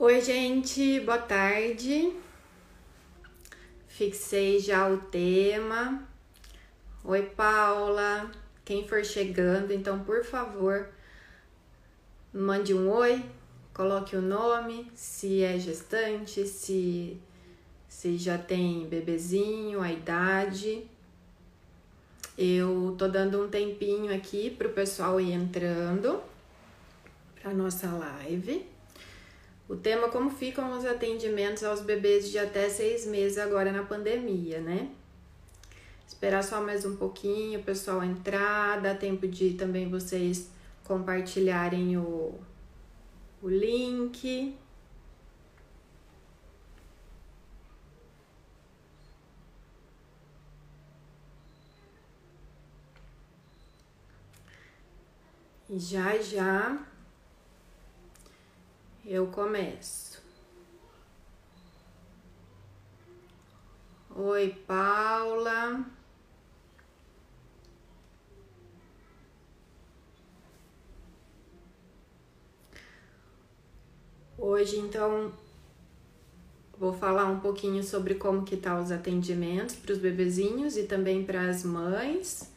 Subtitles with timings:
[0.00, 2.12] Oi, gente, boa tarde.
[3.88, 6.06] Fixei já o tema.
[7.02, 8.30] Oi, Paula.
[8.64, 10.88] Quem for chegando, então, por favor,
[12.32, 13.24] mande um oi,
[13.74, 17.20] coloque o nome, se é gestante, se,
[17.88, 20.86] se já tem bebezinho, a idade.
[22.38, 26.22] Eu tô dando um tempinho aqui pro pessoal ir entrando
[27.42, 28.77] para nossa live.
[29.68, 34.60] O tema como ficam os atendimentos aos bebês de até seis meses agora na pandemia,
[34.60, 34.90] né?
[36.06, 40.50] Esperar só mais um pouquinho o pessoal entrar, dá tempo de também vocês
[40.84, 42.34] compartilharem o,
[43.42, 44.56] o link.
[55.68, 56.87] E já já
[59.08, 60.22] eu começo.
[64.14, 65.82] Oi, Paula.
[74.36, 75.32] Hoje, então,
[76.78, 81.24] vou falar um pouquinho sobre como que tá os atendimentos para os bebezinhos e também
[81.24, 82.52] para as mães,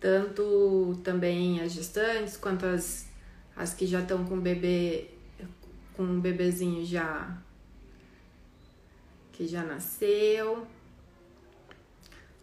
[0.00, 3.06] tanto também as gestantes quanto as,
[3.54, 5.17] as que já estão com bebê
[5.98, 7.36] com um bebezinho já
[9.32, 10.64] que já nasceu.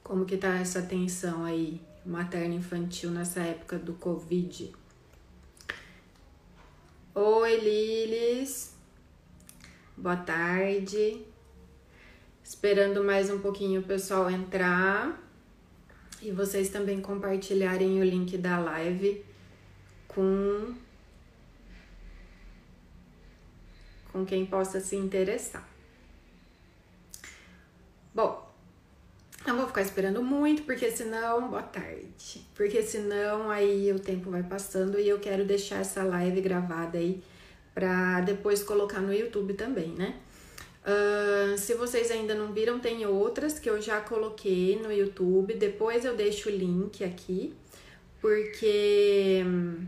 [0.03, 4.73] Como que tá essa atenção aí materno infantil nessa época do Covid?
[7.13, 8.75] Oi, Lilis.
[9.95, 11.25] Boa tarde.
[12.43, 15.17] Esperando mais um pouquinho o pessoal entrar
[16.21, 19.23] e vocês também compartilharem o link da live
[20.09, 20.75] com
[24.15, 25.67] com quem possa se interessar.
[28.13, 28.49] Bom,
[29.45, 32.41] não vou ficar esperando muito, porque senão, boa tarde.
[32.55, 37.21] Porque senão aí o tempo vai passando e eu quero deixar essa live gravada aí
[37.73, 40.15] para depois colocar no YouTube também, né?
[40.85, 45.55] Uh, se vocês ainda não viram, tem outras que eu já coloquei no YouTube.
[45.55, 47.53] Depois eu deixo o link aqui,
[48.21, 49.85] porque hum,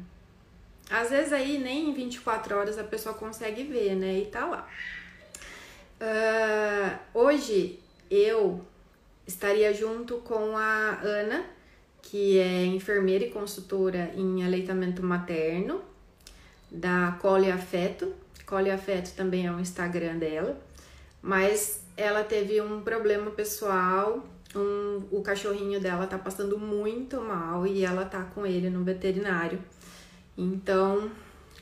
[0.90, 4.20] às vezes aí nem em 24 horas a pessoa consegue ver, né?
[4.20, 4.68] E tá lá.
[6.00, 8.62] Uh, hoje eu
[9.26, 11.44] estaria junto com a Ana,
[12.02, 15.82] que é enfermeira e consultora em aleitamento materno,
[16.72, 18.14] da Cole Afeto.
[18.46, 20.58] Cole Afeto também é o Instagram dela,
[21.22, 24.26] mas ela teve um problema pessoal.
[24.56, 29.60] Um, o cachorrinho dela tá passando muito mal e ela tá com ele no veterinário.
[30.38, 31.12] Então,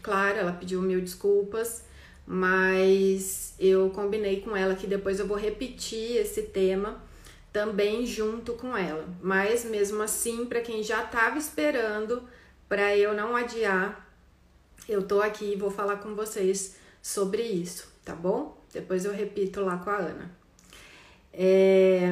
[0.03, 1.83] claro, ela pediu mil desculpas,
[2.27, 7.01] mas eu combinei com ela que depois eu vou repetir esse tema
[7.53, 9.07] também junto com ela.
[9.21, 12.27] Mas mesmo assim, para quem já estava esperando,
[12.67, 14.13] para eu não adiar,
[14.89, 18.57] eu tô aqui e vou falar com vocês sobre isso, tá bom?
[18.73, 20.31] Depois eu repito lá com a Ana.
[21.31, 22.11] É...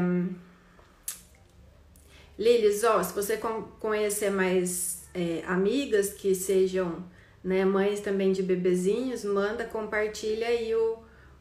[2.39, 3.37] Lilis, ó, se você
[3.79, 7.03] conhecer mais é, amigas que sejam
[7.43, 10.97] né, mães também de bebezinhos, manda, compartilha aí o,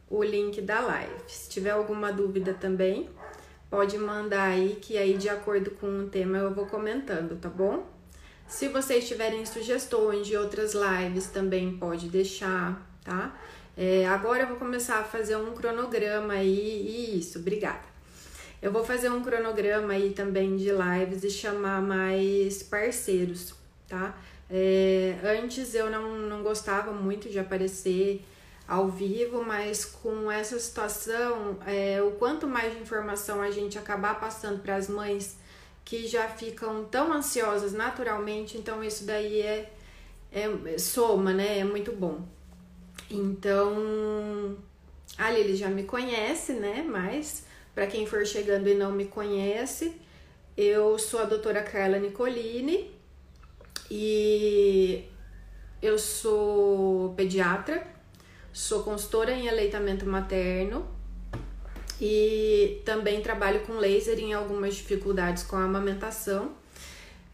[0.09, 1.13] o link da live.
[1.27, 3.09] Se tiver alguma dúvida também,
[3.69, 7.87] pode mandar aí, que aí de acordo com o tema eu vou comentando, tá bom?
[8.47, 13.35] Se vocês tiverem sugestões de outras lives, também pode deixar, tá?
[13.75, 17.93] É, agora eu vou começar a fazer um cronograma aí, e isso, obrigada.
[18.61, 23.55] Eu vou fazer um cronograma aí também de lives e chamar mais parceiros
[23.93, 24.17] tá?
[24.49, 28.25] É, antes eu não, não gostava muito de aparecer
[28.67, 34.61] ao vivo, mas com essa situação, é, o quanto mais informação a gente acabar passando
[34.61, 35.37] para as mães
[35.85, 39.71] que já ficam tão ansiosas naturalmente, então isso daí é,
[40.31, 41.59] é soma, né?
[41.59, 42.21] É muito bom.
[43.11, 44.57] Então,
[45.17, 46.83] a Lili já me conhece, né?
[46.87, 49.93] Mas para quem for chegando e não me conhece,
[50.55, 52.92] eu sou a doutora Carla Nicolini,
[53.89, 55.05] e
[55.81, 57.85] eu sou pediatra,
[58.51, 60.87] sou consultora em aleitamento materno
[61.99, 66.53] e também trabalho com laser em algumas dificuldades com a amamentação,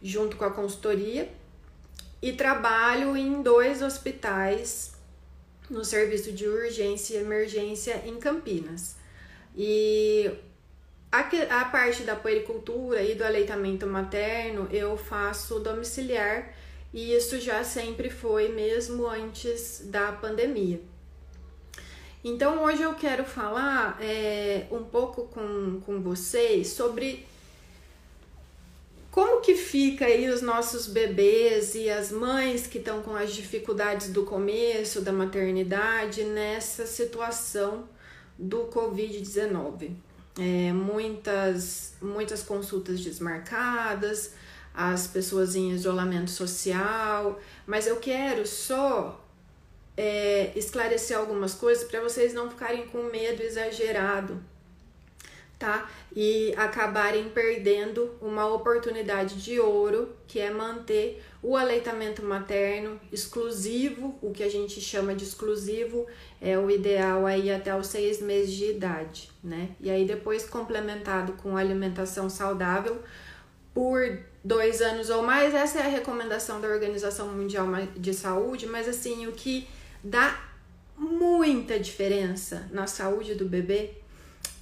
[0.01, 1.29] junto com a consultoria.
[2.21, 4.93] E trabalho em dois hospitais
[5.69, 8.95] no serviço de urgência e emergência em Campinas.
[9.55, 10.29] E
[11.11, 11.19] a,
[11.61, 16.53] a parte da puericultura e do aleitamento materno eu faço domiciliar
[16.93, 20.81] e isso já sempre foi mesmo antes da pandemia.
[22.23, 27.25] Então hoje eu quero falar é, um pouco com, com vocês sobre
[29.09, 34.09] como que fica aí os nossos bebês e as mães que estão com as dificuldades
[34.09, 37.87] do começo da maternidade nessa situação
[38.37, 40.08] do Covid-19.
[40.39, 44.31] É, muitas, muitas consultas desmarcadas,
[44.73, 47.37] as pessoas em isolamento social,
[47.67, 49.21] mas eu quero só
[49.97, 54.41] é, esclarecer algumas coisas para vocês não ficarem com medo exagerado,
[55.59, 55.91] tá?
[56.15, 64.31] E acabarem perdendo uma oportunidade de ouro, que é manter o aleitamento materno exclusivo, o
[64.31, 66.07] que a gente chama de exclusivo,
[66.41, 69.69] é o ideal aí até os seis meses de idade, né?
[69.79, 73.01] E aí depois complementado com alimentação saudável
[73.73, 78.87] por dois anos ou mais, essa é a recomendação da Organização Mundial de Saúde, mas
[78.87, 79.67] assim, o que
[80.03, 80.39] dá
[80.97, 83.91] muita diferença na saúde do bebê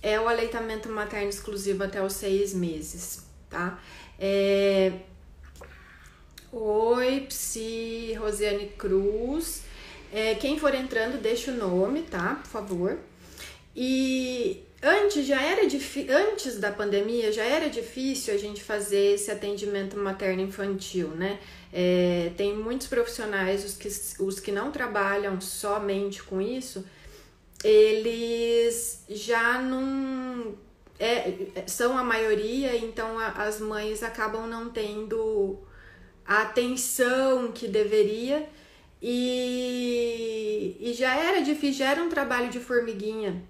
[0.02, 3.80] é o aleitamento materno exclusivo até os seis meses, tá?
[4.20, 4.94] É...
[6.52, 9.64] Oi, Psi Rosiane Cruz.
[10.12, 12.40] É, quem for entrando, deixa o nome, tá?
[12.44, 12.98] Por favor.
[13.76, 15.62] E antes já era
[16.10, 21.40] antes da pandemia já era difícil a gente fazer esse atendimento materno infantil, né?
[21.74, 26.86] É, tem muitos profissionais, os que, os que não trabalham somente com isso,
[27.64, 30.56] eles já não
[31.00, 35.60] é, são a maioria, então a, as mães acabam não tendo
[36.26, 38.48] a atenção que deveria
[39.02, 43.44] e, e já era difícil, já era um trabalho de formiguinha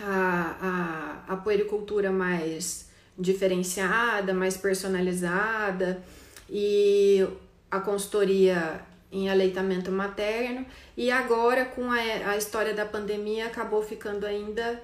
[0.00, 6.02] a, a, a puericultura mais diferenciada, mais personalizada
[6.48, 7.26] e
[7.70, 8.80] a consultoria
[9.10, 11.96] em aleitamento materno e agora com a,
[12.30, 14.82] a história da pandemia acabou ficando ainda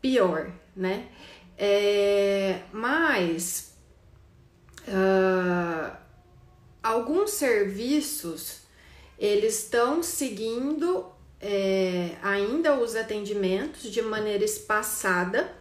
[0.00, 1.08] pior, né?
[1.56, 3.74] É, mas
[4.86, 5.96] uh,
[6.82, 8.57] alguns serviços
[9.18, 11.06] eles estão seguindo
[11.40, 15.52] é, ainda os atendimentos de maneira espaçada.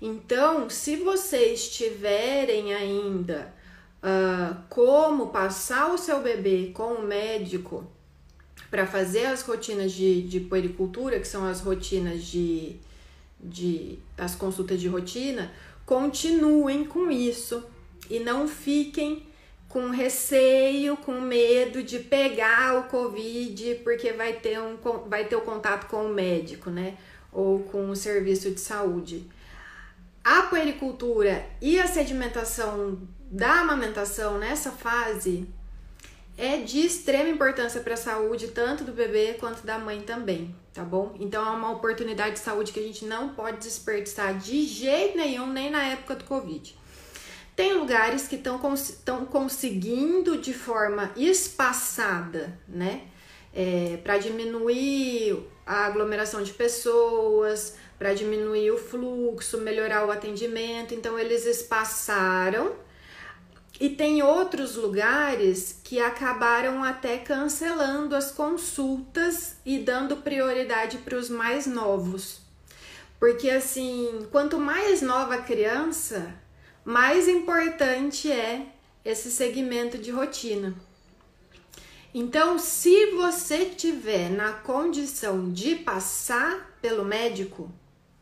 [0.00, 3.52] Então, se vocês tiverem ainda
[4.02, 7.86] uh, como passar o seu bebê com o médico
[8.70, 12.76] para fazer as rotinas de, de puericultura, que são as rotinas de,
[13.38, 15.52] de as consultas de rotina,
[15.84, 17.64] continuem com isso
[18.08, 19.26] e não fiquem
[19.70, 24.76] com receio, com medo de pegar o Covid, porque vai ter, um,
[25.06, 26.96] vai ter o contato com o médico, né?
[27.32, 29.30] Ou com o serviço de saúde.
[30.24, 33.00] A puericultura e a sedimentação
[33.30, 35.48] da amamentação nessa fase
[36.36, 40.82] é de extrema importância para a saúde, tanto do bebê quanto da mãe também, tá
[40.82, 41.14] bom?
[41.20, 45.46] Então é uma oportunidade de saúde que a gente não pode desperdiçar de jeito nenhum,
[45.46, 46.79] nem na época do Covid.
[47.60, 53.02] Tem lugares que estão cons conseguindo de forma espaçada, né?
[53.52, 60.94] É, para diminuir a aglomeração de pessoas, para diminuir o fluxo, melhorar o atendimento.
[60.94, 62.76] Então, eles espaçaram
[63.78, 71.28] e tem outros lugares que acabaram até cancelando as consultas e dando prioridade para os
[71.28, 72.40] mais novos.
[73.18, 76.39] Porque assim, quanto mais nova a criança,
[76.84, 78.66] mais importante é
[79.04, 80.74] esse segmento de rotina.
[82.12, 87.70] Então, se você tiver na condição de passar pelo médico,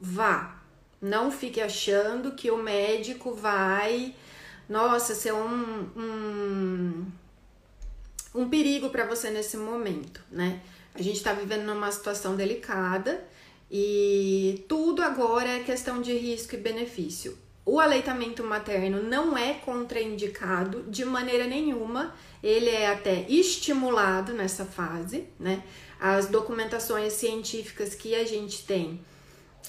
[0.00, 0.60] vá.
[1.00, 4.14] Não fique achando que o médico vai
[4.68, 7.06] nossa, ser um, um,
[8.34, 10.60] um perigo para você nesse momento, né?
[10.94, 13.24] A gente está vivendo numa situação delicada
[13.70, 17.38] e tudo agora é questão de risco e benefício.
[17.70, 25.28] O aleitamento materno não é contraindicado de maneira nenhuma, ele é até estimulado nessa fase,
[25.38, 25.62] né?
[26.00, 29.04] As documentações científicas que a gente tem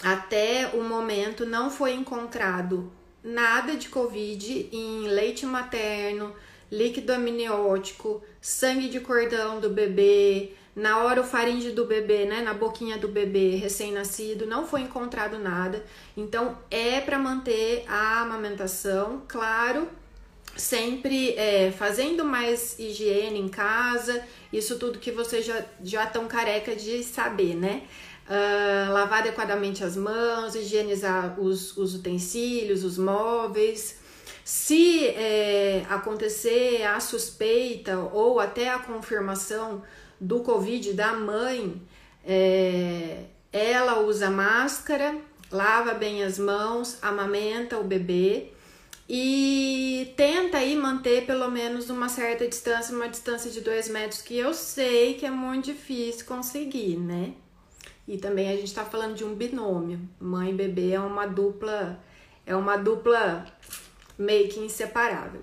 [0.02, 2.90] até o momento não foi encontrado
[3.22, 6.34] nada de Covid em leite materno,
[6.72, 13.08] líquido amniótico, sangue de cordão do bebê, na orofaringe do bebê, né, na boquinha do
[13.08, 15.84] bebê recém-nascido, não foi encontrado nada.
[16.16, 19.88] Então é para manter a amamentação, claro,
[20.56, 26.76] sempre é, fazendo mais higiene em casa, isso tudo que vocês já já estão careca
[26.76, 27.84] de saber, né?
[28.30, 33.98] uh, lavar adequadamente as mãos, higienizar os, os utensílios, os móveis.
[34.44, 39.84] Se é, acontecer a suspeita ou até a confirmação
[40.20, 41.82] do Covid da mãe,
[42.26, 45.18] é, ela usa máscara,
[45.52, 48.52] lava bem as mãos, amamenta o bebê
[49.08, 54.38] e tenta aí manter pelo menos uma certa distância, uma distância de dois metros, que
[54.38, 57.34] eu sei que é muito difícil conseguir, né?
[58.08, 60.00] E também a gente tá falando de um binômio.
[60.20, 62.00] Mãe e bebê é uma dupla,
[62.46, 63.46] é uma dupla
[64.18, 65.42] meio que inseparável.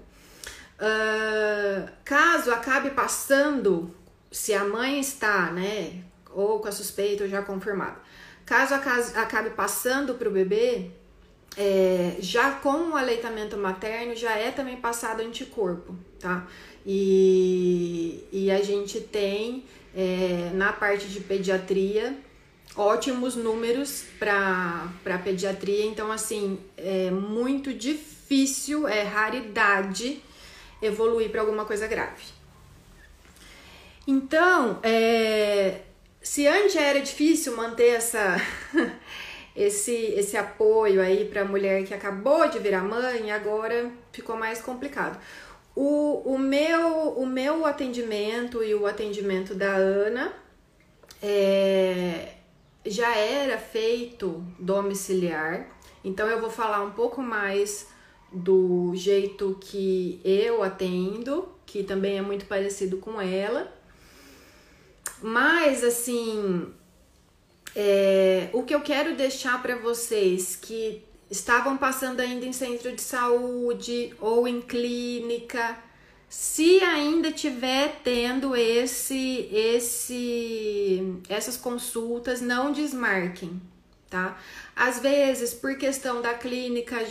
[0.79, 3.95] Uh, caso acabe passando,
[4.31, 6.03] se a mãe está, né,
[6.33, 7.97] ou com a suspeita ou já confirmada,
[8.45, 10.91] caso acabe passando para o bebê,
[11.57, 16.47] é, já com o aleitamento materno já é também passado anticorpo, tá?
[16.85, 19.65] E, e a gente tem
[19.95, 22.17] é, na parte de pediatria
[22.77, 30.23] ótimos números para pediatria, então assim é muito difícil, é raridade
[30.83, 32.36] evoluir para alguma coisa grave.
[34.07, 35.81] Então, é,
[36.23, 38.37] se antes era difícil manter essa
[39.57, 44.61] esse, esse apoio aí para a mulher que acabou de virar mãe, agora ficou mais
[44.61, 45.19] complicado.
[45.75, 50.33] O, o, meu, o meu atendimento e o atendimento da Ana
[51.23, 52.35] é,
[52.85, 55.69] já era feito domiciliar,
[56.05, 57.89] então eu vou falar um pouco mais
[58.33, 63.76] do jeito que eu atendo, que também é muito parecido com ela.
[65.23, 66.73] Mas assim,
[67.75, 73.03] é, o que eu quero deixar para vocês que estavam passando ainda em centro de
[73.03, 75.79] saúde ou em clínica,
[76.29, 83.61] se ainda tiver tendo esse esse essas consultas, não desmarquem,
[84.09, 84.39] tá?
[84.75, 87.05] Às vezes, por questão da clínica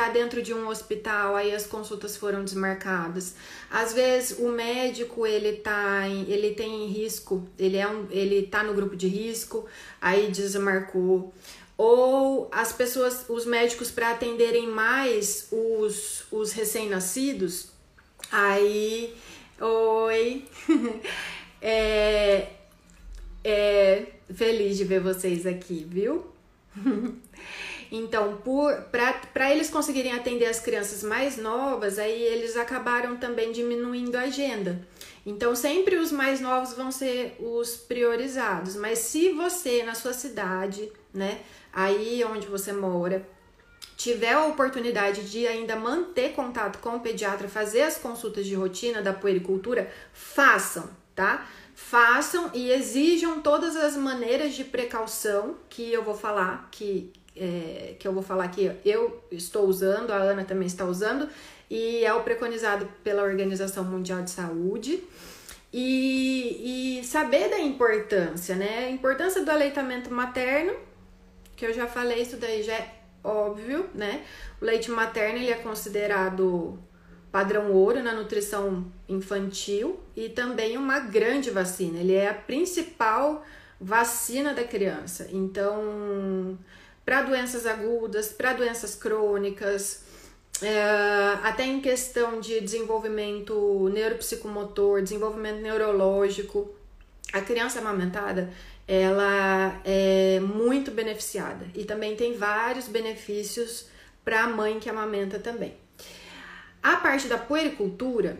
[0.00, 3.34] tá dentro de um hospital, aí as consultas foram desmarcadas.
[3.70, 8.62] Às vezes o médico ele tá em, ele tem risco, ele é um, ele tá
[8.62, 9.66] no grupo de risco,
[10.00, 11.34] aí desmarcou.
[11.76, 17.68] Ou as pessoas, os médicos para atenderem mais os, os recém-nascidos,
[18.32, 19.14] aí
[19.60, 20.44] oi.
[21.60, 22.46] é,
[23.44, 26.26] é feliz de ver vocês aqui, viu?
[27.90, 28.40] Então,
[29.32, 34.86] para eles conseguirem atender as crianças mais novas, aí eles acabaram também diminuindo a agenda.
[35.26, 38.76] Então, sempre os mais novos vão ser os priorizados.
[38.76, 41.40] Mas se você, na sua cidade, né,
[41.72, 43.26] aí onde você mora,
[43.96, 49.02] tiver a oportunidade de ainda manter contato com o pediatra, fazer as consultas de rotina
[49.02, 51.46] da puericultura, façam, tá?
[51.74, 58.06] Façam e exijam todas as maneiras de precaução que eu vou falar, que, é, que
[58.06, 61.26] eu vou falar aqui, eu estou usando, a Ana também está usando,
[61.70, 65.02] e é o preconizado pela Organização Mundial de Saúde.
[65.72, 68.86] E, e saber da importância, né?
[68.86, 70.74] A importância do aleitamento materno,
[71.56, 74.24] que eu já falei, isso daí já é óbvio, né?
[74.60, 76.78] O leite materno ele é considerado
[77.30, 82.00] padrão ouro na nutrição infantil e também uma grande vacina.
[82.00, 83.44] Ele é a principal
[83.80, 85.28] vacina da criança.
[85.32, 86.58] Então,
[87.10, 90.04] para doenças agudas, para doenças crônicas,
[90.62, 90.80] é,
[91.42, 96.72] até em questão de desenvolvimento neuropsicomotor, desenvolvimento neurológico,
[97.32, 98.48] a criança amamentada
[98.86, 103.86] ela é muito beneficiada e também tem vários benefícios
[104.24, 105.74] para a mãe que amamenta também.
[106.80, 108.38] A parte da puericultura,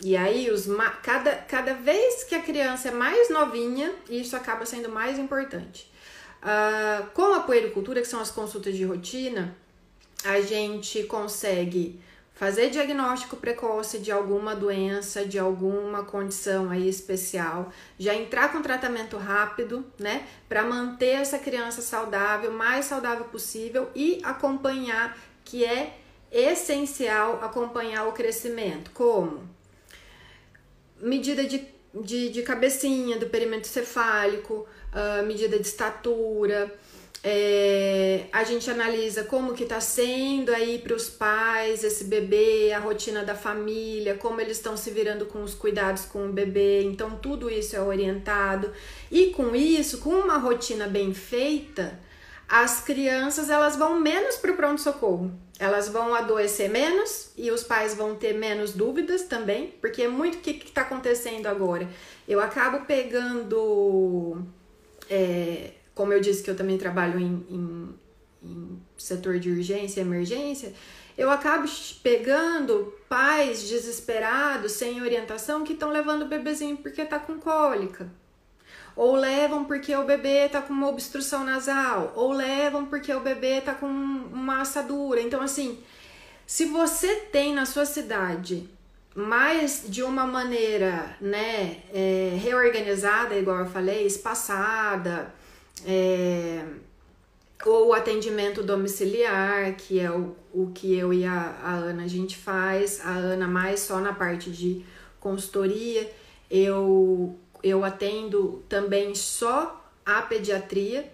[0.00, 0.68] e aí os
[1.02, 5.95] cada, cada vez que a criança é mais novinha, isso acaba sendo mais importante.
[6.42, 9.56] Uh, com a puericultura, que são as consultas de rotina,
[10.24, 12.00] a gente consegue
[12.36, 19.16] fazer diagnóstico precoce de alguma doença, de alguma condição aí especial, já entrar com tratamento
[19.16, 25.98] rápido, né, para manter essa criança saudável, mais saudável possível e acompanhar, que é
[26.30, 29.48] essencial acompanhar o crescimento, como?
[31.00, 34.66] Medida de, de, de cabecinha, do perímetro cefálico,
[34.96, 36.72] uh, medida de estatura,
[37.28, 42.78] é, a gente analisa como que está sendo aí para os pais esse bebê, a
[42.78, 46.84] rotina da família, como eles estão se virando com os cuidados com o bebê.
[46.84, 48.72] Então tudo isso é orientado
[49.10, 51.98] e com isso, com uma rotina bem feita,
[52.48, 55.32] as crianças elas vão menos para o pronto socorro.
[55.58, 60.36] Elas vão adoecer menos e os pais vão ter menos dúvidas também, porque é muito
[60.36, 61.88] o que está acontecendo agora.
[62.28, 64.46] Eu acabo pegando
[65.10, 67.94] é, como eu disse que eu também trabalho em, em,
[68.42, 70.72] em setor de urgência e emergência,
[71.16, 71.66] eu acabo
[72.02, 78.10] pegando pais desesperados, sem orientação, que estão levando o bebezinho porque tá com cólica.
[78.94, 83.60] ou levam porque o bebê tá com uma obstrução nasal, ou levam porque o bebê
[83.60, 85.20] tá com uma assadura.
[85.20, 85.78] Então, assim,
[86.46, 88.68] se você tem na sua cidade
[89.16, 95.34] mais de uma maneira, né, é, reorganizada, igual eu falei, espaçada,
[95.86, 96.62] é,
[97.64, 102.36] ou atendimento domiciliar, que é o, o que eu e a, a Ana a gente
[102.36, 104.84] faz, a Ana mais só na parte de
[105.18, 106.10] consultoria,
[106.50, 111.10] eu eu atendo também só a pediatria,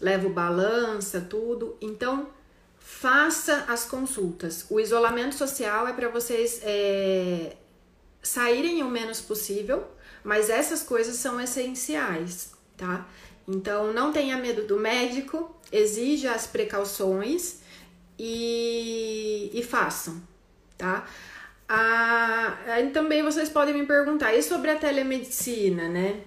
[0.00, 1.74] levo balança, tudo.
[1.80, 2.28] Então,
[2.86, 4.64] faça as consultas.
[4.70, 7.56] O isolamento social é para vocês é,
[8.22, 9.84] saírem o menos possível,
[10.22, 13.04] mas essas coisas são essenciais, tá?
[13.46, 17.58] Então, não tenha medo do médico, exija as precauções
[18.16, 20.22] e, e façam,
[20.78, 21.08] tá?
[21.68, 22.56] Ah,
[22.94, 26.20] também vocês podem me perguntar, e sobre a telemedicina, né?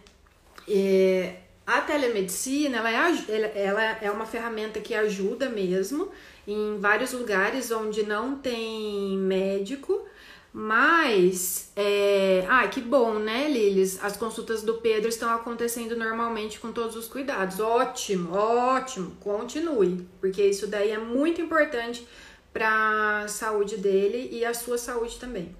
[0.67, 6.11] É, a telemedicina, ela é, ela é uma ferramenta que ajuda mesmo
[6.51, 10.05] em vários lugares onde não tem médico,
[10.51, 12.43] mas, é...
[12.49, 14.03] ah, que bom, né, Lilis?
[14.03, 17.59] As consultas do Pedro estão acontecendo normalmente com todos os cuidados.
[17.59, 22.07] Ótimo, ótimo, continue, porque isso daí é muito importante
[22.51, 25.55] para a saúde dele e a sua saúde também.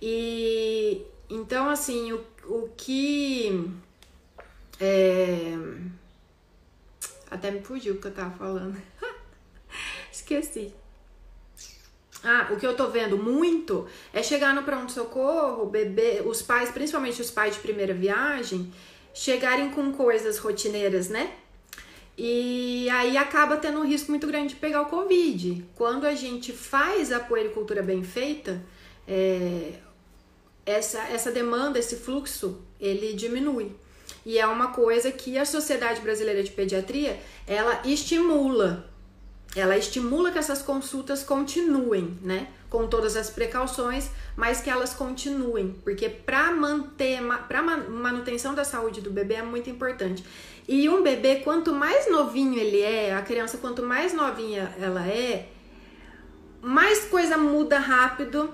[0.00, 3.70] E então, assim, o, o que.
[4.80, 5.54] É,
[7.30, 8.80] até me fugiu o que eu tava falando.
[10.18, 10.72] Esqueci.
[12.24, 17.22] Ah, o que eu tô vendo muito é chegar no pronto-socorro, bebê, os pais, principalmente
[17.22, 18.72] os pais de primeira viagem,
[19.14, 21.32] chegarem com coisas rotineiras, né?
[22.16, 25.64] E aí acaba tendo um risco muito grande de pegar o Covid.
[25.76, 28.60] Quando a gente faz a puericultura bem feita,
[29.06, 29.74] é,
[30.66, 33.70] essa, essa demanda, esse fluxo, ele diminui.
[34.26, 38.90] E é uma coisa que a Sociedade Brasileira de Pediatria, ela estimula.
[39.58, 42.48] Ela estimula que essas consultas continuem, né?
[42.70, 49.00] Com todas as precauções, mas que elas continuem, porque para manter, para manutenção da saúde
[49.00, 50.24] do bebê é muito importante.
[50.68, 55.48] E um bebê, quanto mais novinho ele é, a criança, quanto mais novinha ela é,
[56.60, 58.52] mais coisa muda rápido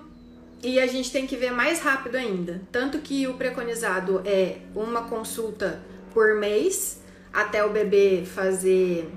[0.62, 2.62] e a gente tem que ver mais rápido ainda.
[2.70, 5.80] Tanto que o preconizado é uma consulta
[6.12, 7.00] por mês
[7.32, 9.10] até o bebê fazer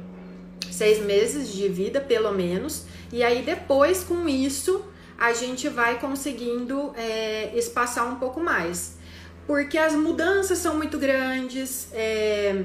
[0.71, 2.85] seis meses de vida, pelo menos.
[3.11, 4.83] E aí depois, com isso,
[5.17, 8.97] a gente vai conseguindo é, espaçar um pouco mais.
[9.45, 11.87] Porque as mudanças são muito grandes.
[11.93, 12.63] É,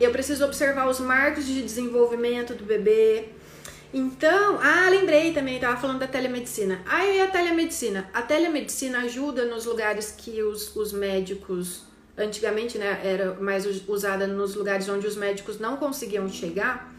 [0.00, 3.30] eu preciso observar os marcos de desenvolvimento do bebê.
[3.92, 6.80] Então, ah, lembrei também, estava falando da telemedicina.
[6.86, 8.10] Ah, e a telemedicina?
[8.12, 11.84] A telemedicina ajuda nos lugares que os, os médicos,
[12.16, 16.92] antigamente, né, era mais usada nos lugares onde os médicos não conseguiam chegar.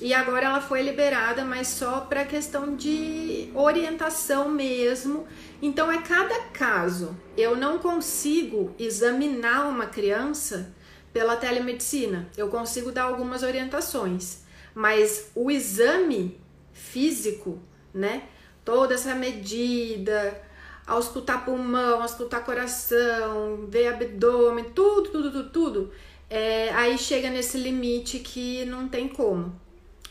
[0.00, 5.26] E agora ela foi liberada, mas só para questão de orientação mesmo.
[5.60, 7.14] Então, é cada caso.
[7.36, 10.74] Eu não consigo examinar uma criança
[11.12, 12.28] pela telemedicina.
[12.34, 14.42] Eu consigo dar algumas orientações,
[14.74, 16.40] mas o exame
[16.72, 17.58] físico,
[17.92, 18.22] né?
[18.64, 20.40] Toda essa medida,
[20.86, 25.92] auscultar pulmão, auscultar coração, ver abdômen, tudo, tudo, tudo, tudo,
[26.28, 29.60] é, aí chega nesse limite que não tem como.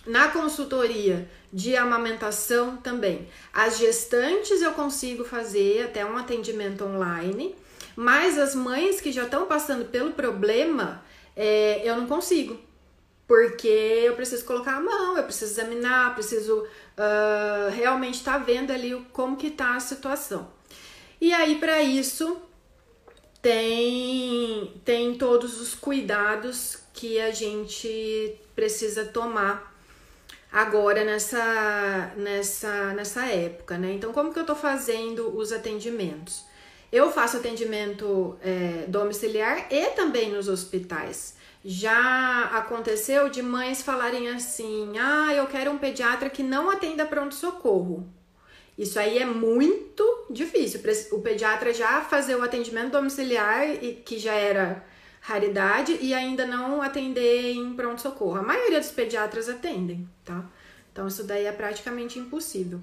[0.10, 3.28] Na consultoria de amamentação também.
[3.54, 7.56] As gestantes eu consigo fazer até um atendimento online
[8.02, 11.04] mas as mães que já estão passando pelo problema,
[11.36, 12.58] é, eu não consigo.
[13.28, 18.72] Porque eu preciso colocar a mão, eu preciso examinar, preciso uh, realmente estar tá vendo
[18.72, 20.50] ali como que tá a situação.
[21.19, 22.41] E aí, para isso,
[23.41, 29.69] tem, tem todos os cuidados que a gente precisa tomar
[30.52, 33.94] agora nessa, nessa, nessa época, né?
[33.94, 36.46] Então, como que eu tô fazendo os atendimentos?
[36.92, 41.38] Eu faço atendimento é, domiciliar e também nos hospitais.
[41.64, 48.08] Já aconteceu de mães falarem assim: ah, eu quero um pediatra que não atenda pronto-socorro.
[48.78, 50.82] Isso aí é muito difícil.
[51.12, 53.68] O pediatra já fazer o atendimento domiciliar,
[54.06, 54.84] que já era
[55.22, 58.38] raridade, e ainda não atender em pronto-socorro.
[58.38, 60.44] A maioria dos pediatras atendem, tá?
[60.92, 62.80] Então, isso daí é praticamente impossível.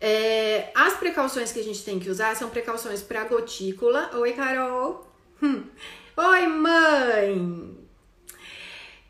[0.00, 4.10] É, as precauções que a gente tem que usar são precauções para gotícula.
[4.14, 5.10] Oi, Carol.
[5.42, 5.64] Hum.
[6.16, 7.76] Oi, mãe.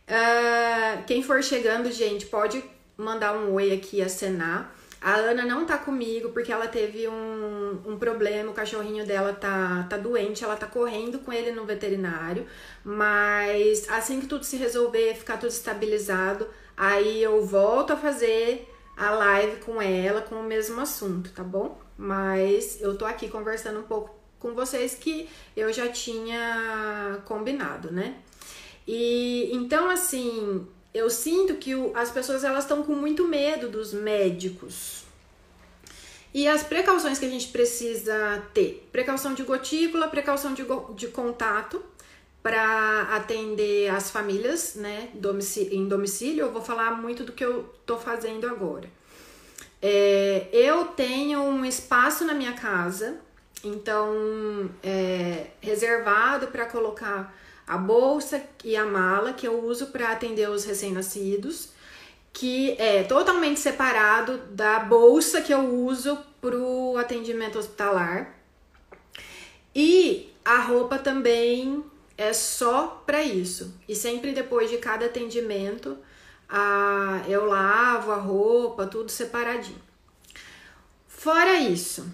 [0.09, 2.63] Uh, quem for chegando, gente, pode
[2.97, 4.76] mandar um oi aqui, acenar.
[5.07, 9.87] A Ana não tá comigo porque ela teve um, um problema, o cachorrinho dela tá,
[9.89, 12.45] tá doente, ela tá correndo com ele no veterinário.
[12.85, 19.13] Mas assim que tudo se resolver, ficar tudo estabilizado, aí eu volto a fazer a
[19.13, 21.81] live com ela com o mesmo assunto, tá bom?
[21.97, 28.17] Mas eu tô aqui conversando um pouco com vocês que eu já tinha combinado, né?
[28.89, 30.67] E então assim,
[30.97, 35.05] eu sinto que o, as pessoas elas estão com muito medo dos médicos.
[36.33, 41.83] E as precauções que a gente precisa ter: precaução de gotícula, precaução de, de contato
[42.43, 45.11] para atender as famílias, né,
[45.71, 46.45] em domicílio.
[46.45, 48.89] Eu vou falar muito do que eu tô fazendo agora.
[49.83, 53.19] É, eu tenho um espaço na minha casa,
[53.63, 57.35] então é, reservado para colocar
[57.67, 61.71] a bolsa e a mala que eu uso para atender os recém-nascidos,
[62.33, 68.35] que é totalmente separado da bolsa que eu uso para o atendimento hospitalar.
[69.75, 71.85] E a roupa também
[72.17, 73.75] é só para isso.
[73.89, 75.99] E sempre depois de cada atendimento,
[76.49, 79.81] a, eu lavo a roupa, tudo separadinho.
[81.09, 82.07] Fora isso,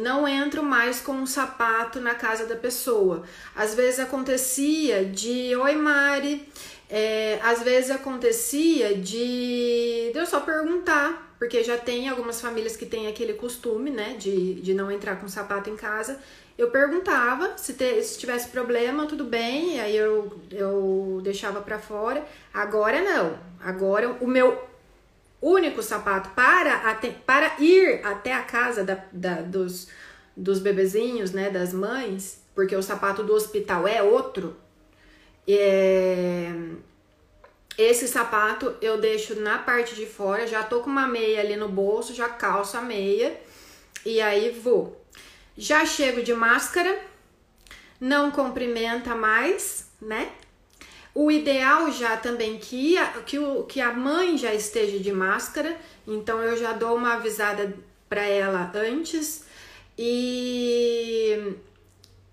[0.00, 3.24] não entro mais com um sapato na casa da pessoa.
[3.54, 6.46] Às vezes acontecia de oi Mari,
[6.88, 12.86] é, às vezes acontecia de, de eu só perguntar, porque já tem algumas famílias que
[12.86, 16.18] têm aquele costume, né, de, de não entrar com sapato em casa.
[16.56, 22.26] Eu perguntava se, te, se tivesse problema, tudo bem, aí eu, eu deixava para fora.
[22.52, 23.38] Agora não.
[23.60, 24.67] Agora o meu
[25.40, 29.88] único sapato para, para ir até a casa da, da, dos,
[30.36, 34.56] dos bebezinhos, né, das mães, porque o sapato do hospital é outro.
[35.46, 36.52] É,
[37.78, 41.68] esse sapato eu deixo na parte de fora, já tô com uma meia ali no
[41.68, 43.40] bolso, já calço a meia
[44.04, 45.00] e aí vou.
[45.56, 47.00] Já chego de máscara,
[48.00, 50.32] não cumprimenta mais, né?
[51.14, 56.42] O ideal já também que que, o, que a mãe já esteja de máscara, então
[56.42, 57.74] eu já dou uma avisada
[58.08, 59.44] para ela antes.
[59.96, 61.54] E,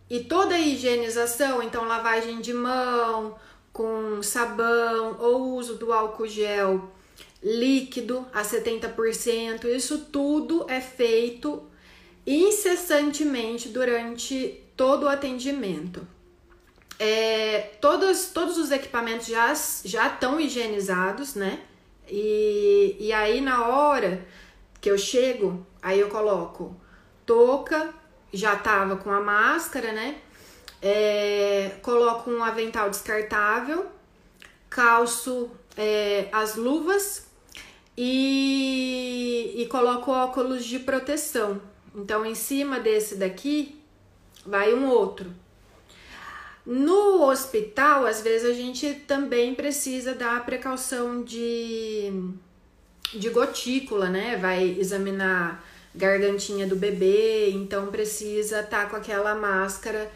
[0.10, 3.36] e toda a higienização, então lavagem de mão
[3.74, 6.92] com sabão ou uso do álcool gel
[7.44, 11.64] líquido a 70%, isso tudo é feito
[12.26, 16.15] incessantemente durante todo o atendimento
[17.00, 19.54] é, todos, todos os equipamentos já,
[19.84, 21.62] já estão higienizados, né?
[22.08, 24.26] E, e aí na hora
[24.80, 26.76] que eu chego, aí eu coloco
[27.26, 27.94] touca,
[28.32, 30.18] já tava com a máscara, né?
[30.82, 33.88] É, coloco um avental descartável,
[34.70, 37.28] calço é, as luvas
[37.98, 41.62] e, e coloco óculos de proteção.
[41.96, 43.82] Então, em cima desse daqui
[44.46, 45.34] vai um outro,
[46.66, 52.12] no hospital, às vezes a gente também precisa dar precaução de,
[53.14, 54.36] de gotícula, né?
[54.38, 60.12] Vai examinar gargantinha do bebê, então precisa estar tá com aquela máscara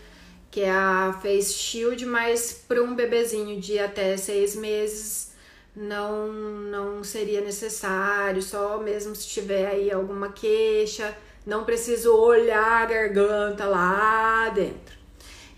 [0.52, 5.32] que é a Face Shield, mas para um bebezinho de até seis meses
[5.76, 12.86] não, não seria necessário, só mesmo se tiver aí alguma queixa, não preciso olhar a
[12.86, 14.99] garganta lá dentro.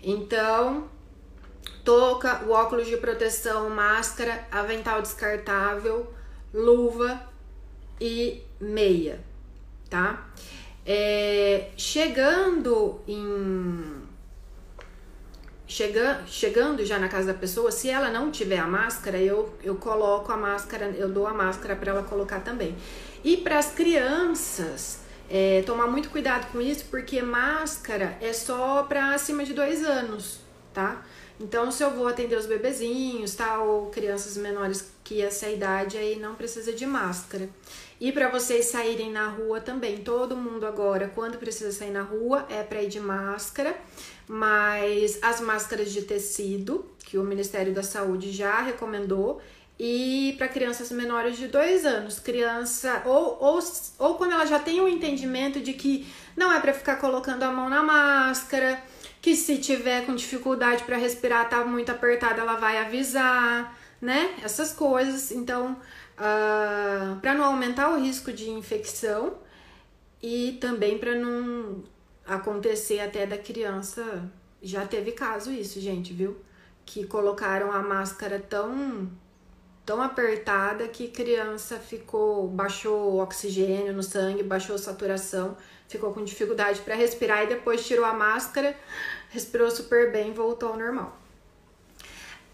[0.02, 0.88] Então,
[1.84, 6.12] touca, o óculos de proteção, máscara, avental descartável,
[6.52, 7.22] luva
[8.00, 9.20] e meia,
[9.88, 10.28] tá?
[10.84, 14.02] É, chegando em
[15.72, 19.76] chega, chegando já na casa da pessoa, se ela não tiver a máscara, eu, eu
[19.76, 22.76] coloco a máscara, eu dou a máscara para ela colocar também.
[23.24, 25.01] E para as crianças,
[25.34, 30.40] é, tomar muito cuidado com isso, porque máscara é só para acima de dois anos,
[30.74, 31.02] tá?
[31.40, 33.62] Então, se eu vou atender os bebezinhos, tá?
[33.62, 37.48] Ou crianças menores que essa idade, aí não precisa de máscara.
[37.98, 42.46] E para vocês saírem na rua também, todo mundo agora, quando precisa sair na rua,
[42.50, 43.74] é para ir de máscara,
[44.28, 49.40] mas as máscaras de tecido, que o Ministério da Saúde já recomendou,
[49.84, 53.58] e para crianças menores de dois anos, criança ou, ou,
[53.98, 57.42] ou quando ela já tem o um entendimento de que não é para ficar colocando
[57.42, 58.80] a mão na máscara,
[59.20, 64.36] que se tiver com dificuldade para respirar, tá muito apertada, ela vai avisar, né?
[64.44, 65.32] Essas coisas.
[65.32, 65.76] Então, uh,
[66.16, 69.34] ah, para não aumentar o risco de infecção
[70.22, 71.82] e também para não
[72.24, 74.30] acontecer até da criança.
[74.62, 76.36] Já teve caso isso, gente, viu?
[76.86, 79.10] Que colocaram a máscara tão
[79.84, 85.56] tão apertada que criança ficou, baixou o oxigênio no sangue, baixou a saturação,
[85.88, 88.76] ficou com dificuldade para respirar e depois tirou a máscara,
[89.30, 91.18] respirou super bem, voltou ao normal.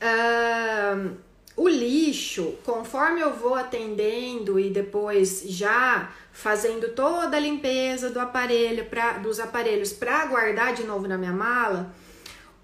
[0.00, 1.16] Uh,
[1.56, 8.84] o lixo, conforme eu vou atendendo e depois já fazendo toda a limpeza do aparelho
[8.86, 11.92] pra, dos aparelhos para guardar de novo na minha mala,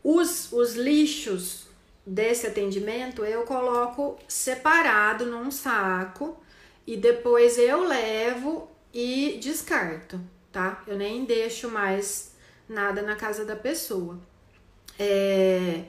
[0.02, 1.63] os, os lixos
[2.06, 6.36] desse atendimento eu coloco separado num saco
[6.86, 10.20] e depois eu levo e descarto,
[10.52, 10.82] tá?
[10.86, 12.34] Eu nem deixo mais
[12.68, 14.18] nada na casa da pessoa.
[14.98, 15.84] É...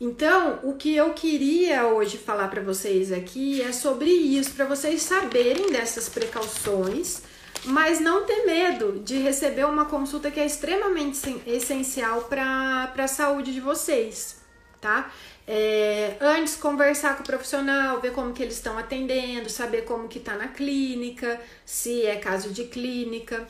[0.00, 5.02] Então, o que eu queria hoje falar para vocês aqui é sobre isso, para vocês
[5.02, 7.22] saberem dessas precauções,
[7.64, 13.52] mas não ter medo de receber uma consulta que é extremamente essencial para a saúde
[13.52, 14.36] de vocês,
[14.80, 15.12] tá?
[15.46, 20.20] É, antes conversar com o profissional, ver como que eles estão atendendo, saber como que
[20.20, 23.46] tá na clínica, se é caso de clínica.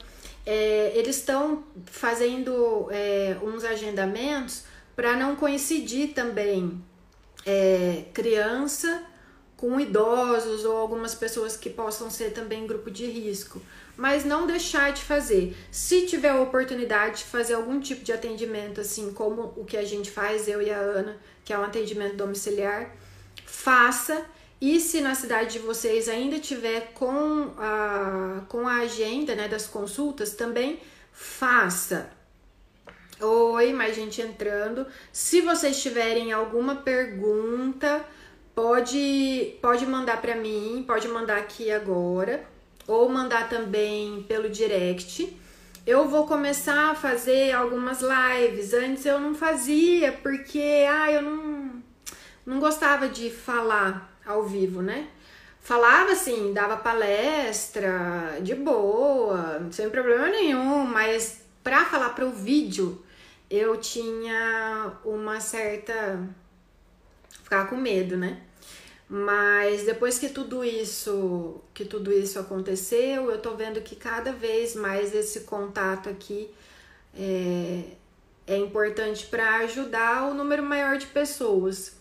[0.46, 4.64] É, eles estão fazendo é, uns agendamentos
[4.96, 6.82] para não coincidir também
[7.44, 9.04] é, criança
[9.56, 13.60] com idosos ou algumas pessoas que possam ser também grupo de risco,
[13.98, 15.56] mas não deixar de fazer.
[15.72, 19.84] Se tiver a oportunidade de fazer algum tipo de atendimento, assim como o que a
[19.84, 22.94] gente faz, eu e a Ana, que é um atendimento domiciliar,
[23.44, 24.24] faça.
[24.60, 29.66] E se na cidade de vocês ainda tiver com a, com a agenda né, das
[29.66, 30.78] consultas, também
[31.12, 32.08] faça.
[33.20, 34.86] Oi, mais gente entrando.
[35.12, 38.04] Se vocês tiverem alguma pergunta,
[38.54, 42.57] pode pode mandar para mim, pode mandar aqui agora
[42.88, 45.36] ou mandar também pelo direct.
[45.86, 48.74] Eu vou começar a fazer algumas lives.
[48.74, 51.82] Antes eu não fazia porque ah, eu não
[52.44, 55.08] não gostava de falar ao vivo, né?
[55.60, 63.04] Falava assim, dava palestra de boa, sem problema nenhum, mas para falar para o vídeo
[63.50, 66.26] eu tinha uma certa.
[67.42, 68.40] ficar com medo, né?
[69.08, 74.74] Mas depois que tudo isso, que tudo isso aconteceu, eu tô vendo que cada vez
[74.74, 76.50] mais esse contato aqui
[77.14, 77.84] é,
[78.46, 81.96] é importante para ajudar o número maior de pessoas.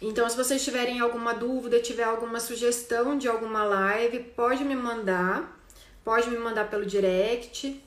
[0.00, 5.60] Então, se vocês tiverem alguma dúvida, tiver alguma sugestão de alguma live, pode me mandar,
[6.04, 7.82] pode me mandar pelo direct.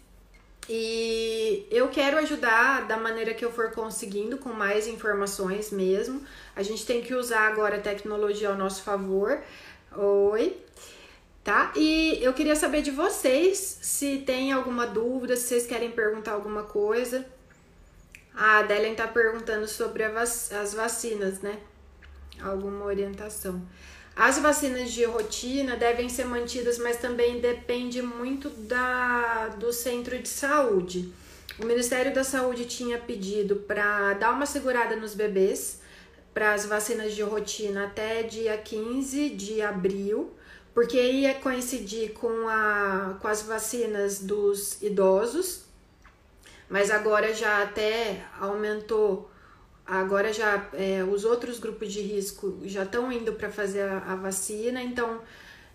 [0.74, 6.22] E eu quero ajudar da maneira que eu for conseguindo, com mais informações mesmo.
[6.56, 9.38] A gente tem que usar agora a tecnologia ao nosso favor.
[9.94, 10.58] Oi.
[11.44, 11.74] Tá?
[11.76, 16.64] E eu queria saber de vocês se tem alguma dúvida, se vocês querem perguntar alguma
[16.64, 17.26] coisa.
[18.34, 21.60] A Adelen tá perguntando sobre vac as vacinas, né?
[22.42, 23.62] Alguma orientação.
[24.16, 30.28] As vacinas de rotina devem ser mantidas, mas também depende muito da, do centro de
[30.28, 31.14] saúde.
[31.58, 35.80] O Ministério da Saúde tinha pedido para dar uma segurada nos bebês
[36.34, 40.32] para as vacinas de rotina até dia 15 de abril,
[40.74, 45.66] porque ia coincidir com, a, com as vacinas dos idosos,
[46.70, 49.31] mas agora já até aumentou
[49.86, 54.16] agora já é, os outros grupos de risco já estão indo para fazer a, a,
[54.16, 55.22] vacina, então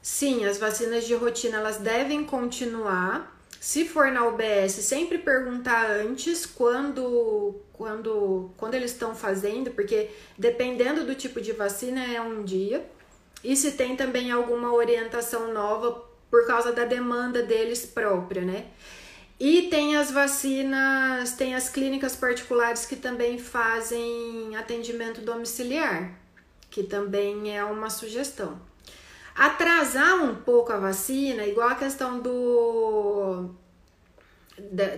[0.00, 3.34] sim, as vacinas de rotina elas devem continuar.
[3.60, 11.04] Se for na UBS, sempre perguntar antes quando quando quando eles estão fazendo, porque dependendo
[11.04, 12.84] do tipo de vacina é um dia.
[13.42, 18.66] E se tem também alguma orientação nova por causa da demanda deles própria, né?
[19.38, 26.14] E tem as vacinas, tem as clínicas particulares que também fazem atendimento domiciliar,
[26.70, 28.58] que também é uma sugestão.
[29.34, 33.50] Atrasar um pouco a vacina, igual a questão do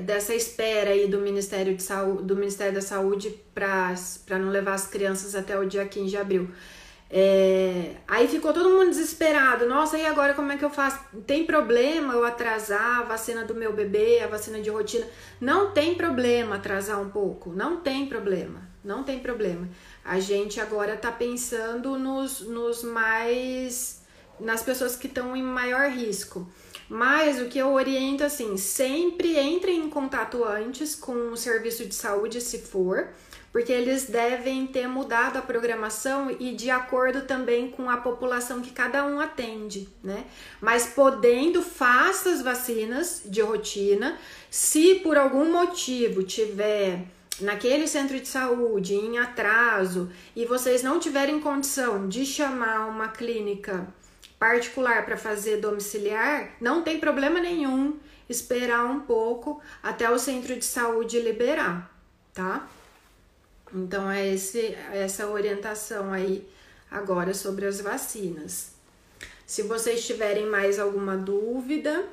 [0.01, 4.87] dessa espera aí do Ministério de Saúde, do Ministério da Saúde para não levar as
[4.87, 6.49] crianças até o dia 15 de abril.
[7.11, 9.67] É, aí ficou todo mundo desesperado.
[9.67, 11.01] Nossa, e agora como é que eu faço?
[11.27, 15.07] Tem problema eu atrasar a vacina do meu bebê, a vacina de rotina?
[15.41, 17.53] Não tem problema atrasar um pouco.
[17.53, 18.69] Não tem problema.
[18.85, 19.69] Não tem problema.
[20.05, 24.03] A gente agora tá pensando nos, nos mais.
[24.39, 26.51] nas pessoas que estão em maior risco.
[26.89, 31.95] Mas o que eu oriento assim, sempre entre em contato antes com o serviço de
[31.95, 33.09] saúde, se for
[33.53, 38.71] porque eles devem ter mudado a programação e de acordo também com a população que
[38.71, 40.25] cada um atende, né?
[40.61, 44.19] Mas podendo, faça as vacinas de rotina.
[44.51, 47.05] Se por algum motivo tiver
[47.41, 53.87] naquele centro de saúde em atraso e vocês não tiverem condição de chamar uma clínica
[54.39, 60.65] particular para fazer domiciliar, não tem problema nenhum esperar um pouco até o centro de
[60.65, 61.91] saúde liberar,
[62.33, 62.69] tá?
[63.75, 66.49] Então é esse, essa orientação aí
[66.91, 68.73] agora sobre as vacinas.
[69.47, 72.07] Se vocês tiverem mais alguma dúvida,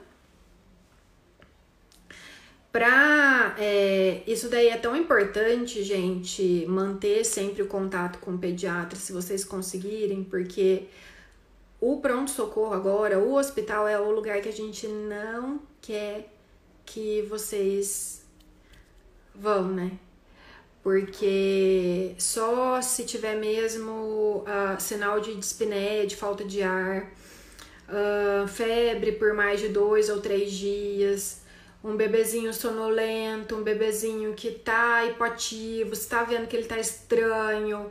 [2.71, 8.97] para é, isso daí é tão importante, gente, manter sempre o contato com o pediatra,
[8.99, 10.87] se vocês conseguirem, porque
[11.79, 16.33] o pronto-socorro agora, o hospital é o lugar que a gente não quer
[16.85, 18.25] que vocês
[19.33, 19.91] vão, né?
[20.85, 27.11] Porque só se tiver mesmo uh, sinal de dispneia, de falta de ar,
[27.89, 31.41] uh, febre por mais de dois ou três dias,
[31.83, 37.89] um bebezinho sonolento, um bebezinho que tá hipoativo, está vendo que ele tá estranho,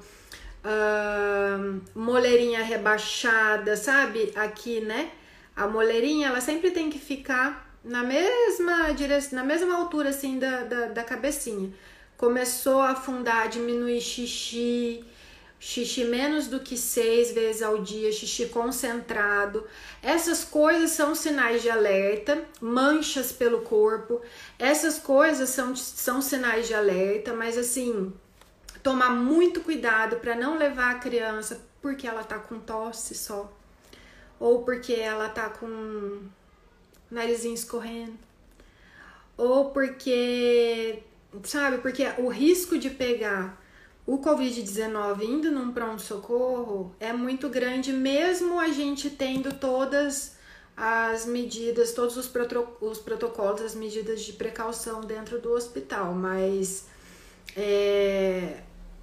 [0.64, 4.32] uh, moleirinha rebaixada, sabe?
[4.36, 5.10] Aqui, né?
[5.56, 10.62] A moleirinha, ela sempre tem que ficar na mesma direção, na mesma altura, assim, da,
[10.62, 11.72] da, da cabecinha.
[12.16, 15.04] Começou a afundar, diminuir xixi,
[15.58, 19.66] xixi menos do que seis vezes ao dia, xixi concentrado.
[20.02, 24.20] Essas coisas são sinais de alerta, manchas pelo corpo,
[24.58, 28.12] essas coisas são, são sinais de alerta, mas assim,
[28.82, 33.50] tomar muito cuidado para não levar a criança porque ela tá com tosse só,
[34.38, 36.20] ou porque ela tá com
[37.10, 38.18] narizinho escorrendo,
[39.36, 41.02] ou porque,
[41.42, 43.60] sabe, porque o risco de pegar
[44.06, 50.36] o Covid-19 indo num pronto-socorro é muito grande, mesmo a gente tendo todas
[50.76, 52.30] as medidas, todos os,
[52.80, 56.86] os protocolos, as medidas de precaução dentro do hospital, mas
[57.56, 58.58] é,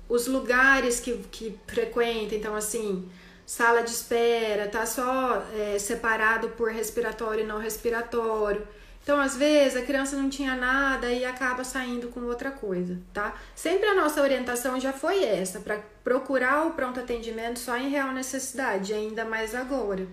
[0.07, 3.09] os lugares que, que frequenta, então assim,
[3.45, 8.67] sala de espera, tá só é, separado por respiratório e não respiratório.
[9.03, 13.35] Então, às vezes, a criança não tinha nada e acaba saindo com outra coisa, tá?
[13.55, 18.11] Sempre a nossa orientação já foi essa, para procurar o pronto atendimento só em real
[18.11, 20.07] necessidade, ainda mais agora,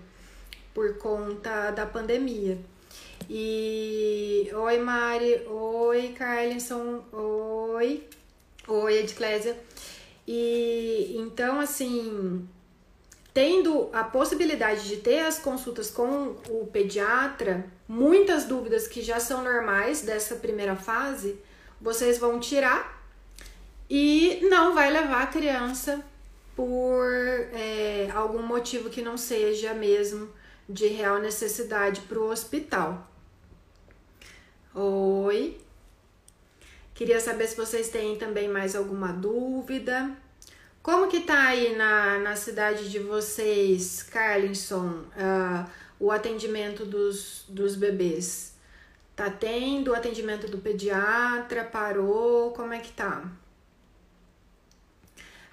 [0.73, 2.57] por conta da pandemia.
[3.29, 8.03] E oi, Mari, oi, Carlinson, oi,
[8.67, 9.55] oi, Edclésia.
[10.27, 12.47] E então, assim,
[13.33, 19.43] tendo a possibilidade de ter as consultas com o pediatra, muitas dúvidas que já são
[19.43, 21.39] normais dessa primeira fase,
[21.79, 23.01] vocês vão tirar
[23.89, 26.03] e não vai levar a criança
[26.55, 27.07] por
[27.53, 30.29] é, algum motivo que não seja mesmo
[30.67, 33.07] de real necessidade para o hospital.
[34.75, 35.57] Oi.
[36.93, 40.11] Queria saber se vocês têm também mais alguma dúvida.
[40.89, 47.75] Como que tá aí na, na cidade de vocês, Carlinson, uh, o atendimento dos, dos
[47.75, 48.55] bebês?
[49.15, 51.63] Tá tendo o atendimento do pediatra?
[51.63, 52.53] Parou?
[52.53, 53.23] Como é que tá?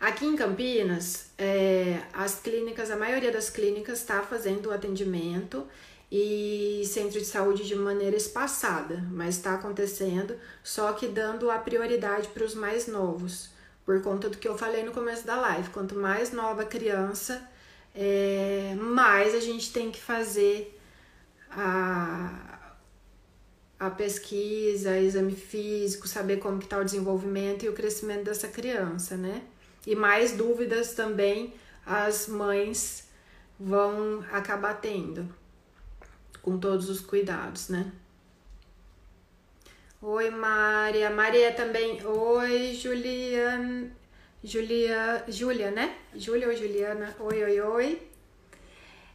[0.00, 5.66] Aqui em Campinas, é, as clínicas, a maioria das clínicas está fazendo o atendimento
[6.10, 12.28] e centro de saúde de maneira espaçada, mas está acontecendo, só que dando a prioridade
[12.28, 13.54] para os mais novos
[13.86, 15.70] por conta do que eu falei no começo da live.
[15.70, 17.48] Quanto mais nova a criança,
[17.94, 20.78] é, mais a gente tem que fazer
[21.48, 22.74] a,
[23.78, 29.16] a pesquisa, exame físico, saber como que está o desenvolvimento e o crescimento dessa criança,
[29.16, 29.42] né?
[29.86, 31.54] E mais dúvidas também
[31.86, 33.08] as mães
[33.58, 35.32] vão acabar tendo,
[36.42, 37.92] com todos os cuidados, né?
[40.02, 41.10] Oi, Maria.
[41.10, 42.04] Maria também.
[42.04, 43.90] Oi, Juliana.
[44.44, 45.96] Julia, Júlia, né?
[46.14, 47.16] Júlia ou Juliana?
[47.18, 48.02] Oi, oi, oi.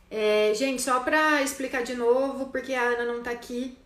[0.10, 3.78] É, gente, só pra explicar de novo, porque a Ana não tá aqui.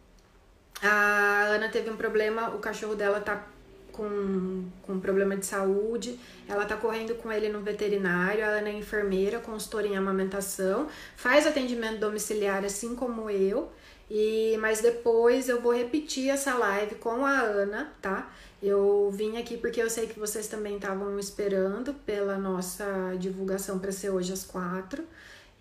[0.81, 3.45] A Ana teve um problema, o cachorro dela tá
[3.91, 6.17] com, com problema de saúde.
[6.47, 8.43] Ela tá correndo com ele no veterinário.
[8.43, 13.71] A Ana é enfermeira, consultora em amamentação, faz atendimento domiciliar assim como eu.
[14.09, 18.31] E mas depois eu vou repetir essa live com a Ana, tá?
[18.61, 23.91] Eu vim aqui porque eu sei que vocês também estavam esperando pela nossa divulgação para
[23.91, 25.03] ser hoje às quatro.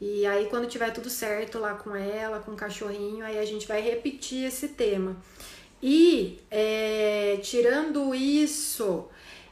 [0.01, 3.67] E aí quando tiver tudo certo lá com ela, com o cachorrinho, aí a gente
[3.67, 5.17] vai repetir esse tema.
[5.83, 9.07] E é, tirando isso,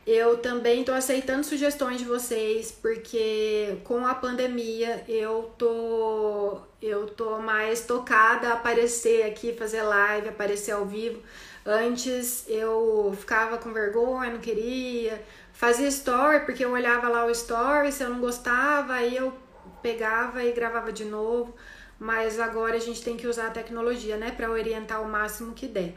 [0.06, 7.38] eu também estou aceitando sugestões de vocês, porque com a pandemia eu tô eu tô
[7.38, 11.22] mais tocada a aparecer aqui, fazer live, aparecer ao vivo,
[11.64, 15.22] Antes eu ficava com vergonha, não queria.
[15.52, 19.32] Fazia story, porque eu olhava lá o story, se eu não gostava, aí eu
[19.80, 21.54] pegava e gravava de novo.
[22.00, 25.68] Mas agora a gente tem que usar a tecnologia, né, para orientar o máximo que
[25.68, 25.94] der.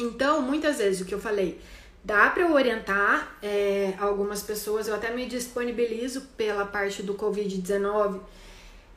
[0.00, 1.60] Então, muitas vezes o que eu falei,
[2.04, 8.20] dá para eu orientar é, algumas pessoas, eu até me disponibilizo pela parte do Covid-19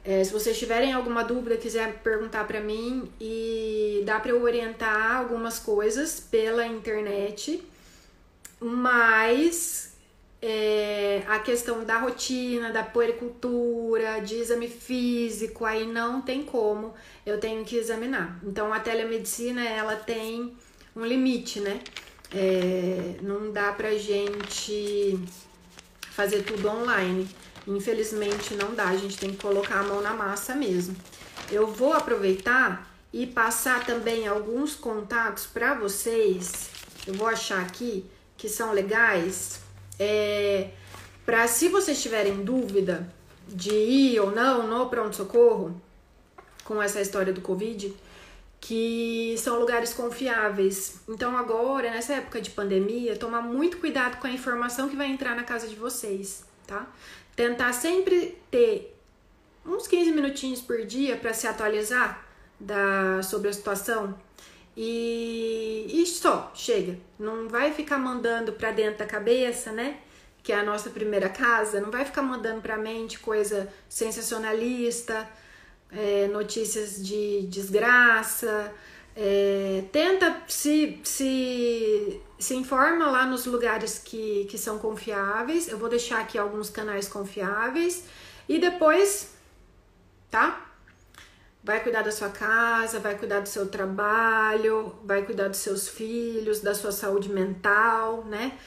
[0.04, 5.18] é, se vocês tiverem alguma dúvida, quiser perguntar para mim e dá para eu orientar
[5.18, 7.64] algumas coisas pela internet,
[8.60, 9.94] mas
[10.42, 17.40] é, a questão da rotina, da puericultura, de exame físico, aí não tem como, eu
[17.40, 18.40] tenho que examinar.
[18.44, 20.58] Então a telemedicina ela tem
[20.96, 21.80] um limite, né?
[22.34, 25.20] É, não dá pra gente
[26.12, 27.28] fazer tudo online.
[27.68, 30.96] Infelizmente não dá, a gente tem que colocar a mão na massa mesmo.
[31.52, 36.70] Eu vou aproveitar e passar também alguns contatos para vocês.
[37.06, 38.06] Eu vou achar aqui
[38.38, 39.60] que são legais.
[40.00, 40.70] É,
[41.26, 43.08] para se vocês tiverem dúvida
[43.48, 45.80] de ir ou não no pronto-socorro
[46.64, 47.94] com essa história do Covid,
[48.62, 51.02] que são lugares confiáveis.
[51.10, 55.36] Então, agora, nessa época de pandemia, tomar muito cuidado com a informação que vai entrar
[55.36, 56.88] na casa de vocês, tá?
[57.36, 58.96] tentar sempre ter
[59.66, 62.26] uns 15 minutinhos por dia para se atualizar
[62.60, 64.16] da, sobre a situação
[64.76, 66.98] e, e só, chega.
[67.20, 69.98] Não vai ficar mandando para dentro da cabeça, né?
[70.44, 75.28] Que é a nossa primeira casa, não vai ficar mandando para a mente coisa sensacionalista,
[75.92, 78.74] é, notícias de desgraça.
[79.16, 85.68] É, tenta se, se se informa lá nos lugares que, que são confiáveis.
[85.68, 88.06] Eu vou deixar aqui alguns canais confiáveis.
[88.50, 89.30] E depois,
[90.30, 90.66] tá?
[91.64, 96.62] Vai cuidar da sua casa, vai cuidar do seu trabalho, vai cuidar dos seus filhos,
[96.62, 98.58] da sua saúde mental, né?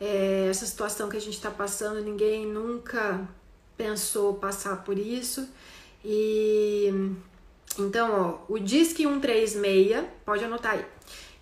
[0.00, 3.28] É, essa situação que a gente está passando, ninguém nunca
[3.76, 5.48] pensou passar por isso.
[6.04, 6.92] E
[7.78, 10.84] então, ó, o Disque 136, pode anotar aí.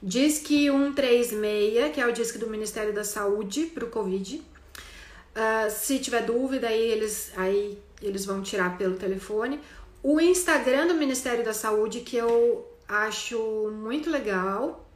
[0.02, 4.36] Disque 136, que é o disque do Ministério da Saúde para o Covid.
[4.36, 9.60] Uh, se tiver dúvida, aí eles, aí eles vão tirar pelo telefone.
[10.02, 14.88] O Instagram do Ministério da Saúde, que eu acho muito legal,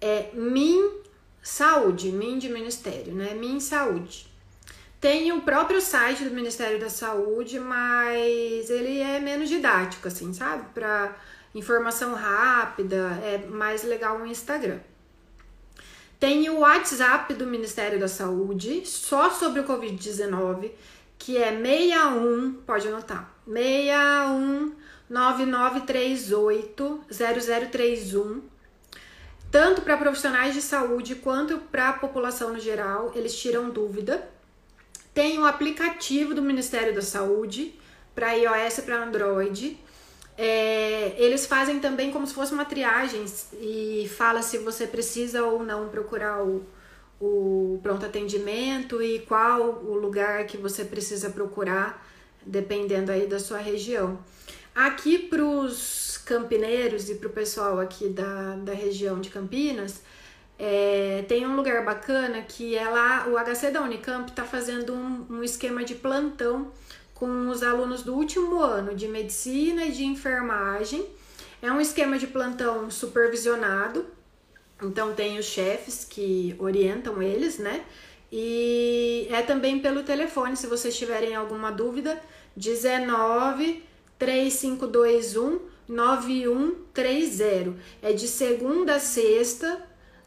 [0.00, 0.90] é Min
[1.42, 3.34] Saúde, Min de Ministério, né?
[3.34, 4.31] Min Saúde.
[5.02, 10.64] Tem o próprio site do Ministério da Saúde, mas ele é menos didático, assim, sabe?
[10.72, 11.16] Para
[11.52, 14.78] informação rápida, é mais legal o Instagram.
[16.20, 20.70] Tem o WhatsApp do Ministério da Saúde, só sobre o Covid-19,
[21.18, 24.72] que é 61, pode anotar, 61
[25.10, 28.40] 9938 0031.
[29.50, 34.30] Tanto para profissionais de saúde quanto para a população no geral, eles tiram dúvida.
[35.14, 37.74] Tem o aplicativo do Ministério da Saúde
[38.14, 39.78] para iOS e para Android
[40.36, 43.24] é, eles fazem também como se fosse uma triagem
[43.60, 46.64] e fala se você precisa ou não procurar o,
[47.20, 52.06] o pronto atendimento e qual o lugar que você precisa procurar,
[52.44, 54.18] dependendo aí da sua região.
[54.74, 60.00] Aqui para os campineiros e para o pessoal aqui da, da região de Campinas,
[60.58, 65.26] é, tem um lugar bacana que é lá, o HC da Unicamp está fazendo um,
[65.28, 66.70] um esquema de plantão
[67.14, 71.06] com os alunos do último ano de medicina e de enfermagem.
[71.60, 74.06] É um esquema de plantão supervisionado,
[74.82, 77.84] então tem os chefes que orientam eles, né?
[78.30, 82.20] E é também pelo telefone, se vocês tiverem alguma dúvida,
[82.56, 83.84] 19
[84.18, 87.74] 3521 9130.
[88.00, 89.80] É de segunda a sexta,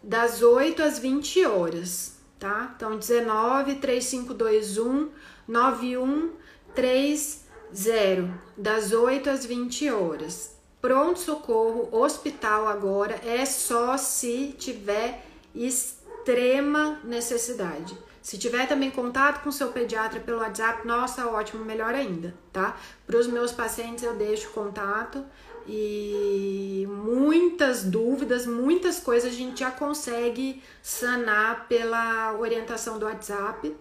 [0.06, 2.74] das 8 às 20 horas, tá?
[2.76, 5.10] Então 19 3521
[5.48, 6.46] 9130
[6.76, 10.56] 30, das 8 às 20 horas.
[10.82, 17.98] Pronto socorro, hospital agora é só se tiver extrema necessidade.
[18.22, 22.78] Se tiver também contato com seu pediatra pelo WhatsApp, nossa, ótimo, melhor ainda, tá?
[23.06, 25.24] Para os meus pacientes eu deixo contato
[25.68, 33.76] e muitas dúvidas, muitas coisas a gente já consegue sanar pela orientação do WhatsApp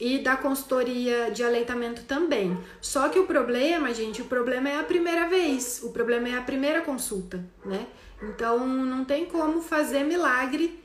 [0.00, 2.56] e da consultoria de aleitamento também.
[2.80, 6.42] Só que o problema, gente, o problema é a primeira vez, o problema é a
[6.42, 7.86] primeira consulta, né?
[8.22, 10.82] Então não tem como fazer milagre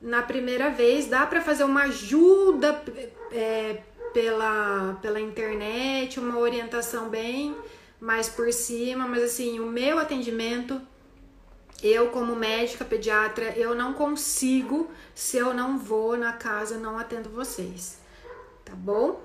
[0.00, 1.06] na primeira vez.
[1.06, 2.82] Dá para fazer uma ajuda
[3.32, 3.80] é,
[4.12, 7.56] pela, pela internet, uma orientação bem
[8.04, 10.78] mais por cima, mas assim, o meu atendimento
[11.82, 17.28] Eu, como médica pediatra, eu não consigo se eu não vou na casa, não atendo
[17.28, 17.98] vocês.
[18.64, 19.22] Tá bom?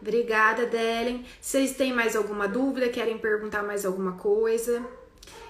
[0.00, 1.26] Obrigada, Delen.
[1.40, 2.88] Vocês têm mais alguma dúvida?
[2.88, 4.82] Querem perguntar mais alguma coisa?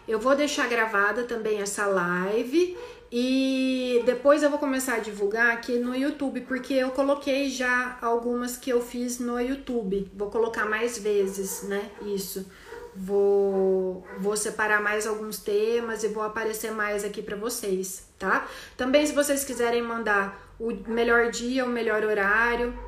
[0.08, 2.76] Eu vou deixar gravada também essa live
[3.12, 8.56] e depois eu vou começar a divulgar aqui no YouTube, porque eu coloquei já algumas
[8.56, 10.08] que eu fiz no YouTube.
[10.14, 11.90] Vou colocar mais vezes, né?
[12.02, 12.46] Isso.
[12.94, 18.46] Vou, vou separar mais alguns temas e vou aparecer mais aqui para vocês, tá?
[18.76, 22.78] Também, se vocês quiserem mandar o melhor dia, o melhor horário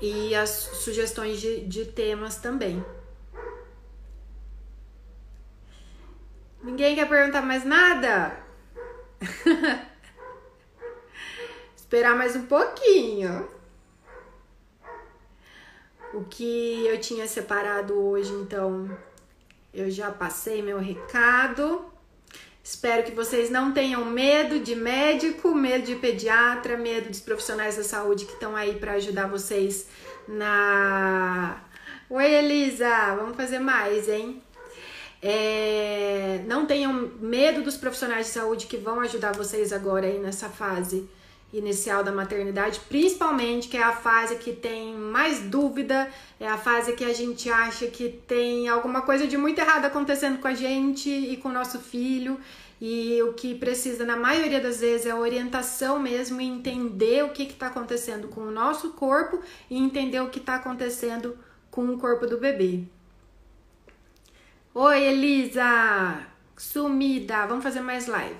[0.00, 2.84] e as sugestões de, de temas também.
[6.62, 8.47] Ninguém quer perguntar mais nada?
[11.76, 13.48] Esperar mais um pouquinho.
[16.14, 18.90] O que eu tinha separado hoje, então,
[19.74, 21.84] eu já passei meu recado.
[22.62, 27.84] Espero que vocês não tenham medo de médico, medo de pediatra, medo dos profissionais da
[27.84, 29.88] saúde que estão aí para ajudar vocês
[30.26, 31.62] na.
[32.10, 34.42] Oi, Elisa, vamos fazer mais, hein?
[35.22, 36.44] É...
[36.46, 41.08] Não tenham medo dos profissionais de saúde que vão ajudar vocês agora aí nessa fase
[41.52, 46.92] inicial da maternidade, principalmente que é a fase que tem mais dúvida, é a fase
[46.92, 51.08] que a gente acha que tem alguma coisa de muito errado acontecendo com a gente
[51.08, 52.38] e com o nosso filho.
[52.80, 57.66] E o que precisa, na maioria das vezes, é orientação mesmo entender o que está
[57.66, 61.36] acontecendo com o nosso corpo e entender o que está acontecendo
[61.72, 62.84] com o corpo do bebê.
[64.80, 66.24] Oi, Elisa!
[66.56, 67.46] Sumida!
[67.46, 68.36] Vamos fazer mais live.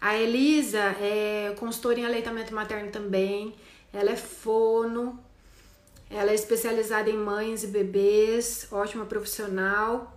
[0.00, 3.56] A Elisa é consultora em aleitamento materno também.
[3.92, 5.18] Ela é fono.
[6.08, 8.68] Ela é especializada em mães e bebês.
[8.70, 10.16] Ótima profissional.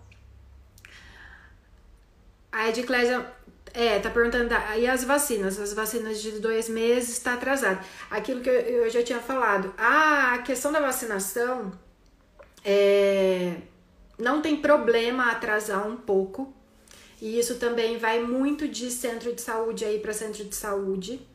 [2.52, 3.26] A Edclésia
[3.74, 5.60] é, tá perguntando, e as vacinas?
[5.60, 7.84] As vacinas de dois meses está atrasado.
[8.12, 9.74] Aquilo que eu, já tinha falado.
[9.76, 11.72] Ah, a questão da vacinação
[12.64, 13.56] é,
[14.22, 16.53] não tem problema atrasar um pouco,
[17.22, 21.28] e isso também vai muito de centro de saúde aí para centro de saúde.